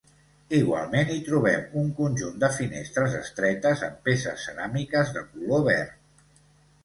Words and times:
Igualment 0.59 1.09
hi 1.15 1.17
trobem 1.25 1.75
un 1.81 1.89
conjunt 1.99 2.39
de 2.43 2.49
finestres 2.55 3.13
estretes 3.19 3.83
amb 3.89 4.01
peces 4.09 4.45
ceràmiques 4.47 5.11
de 5.19 5.23
color 5.35 5.63
verd. 5.71 6.41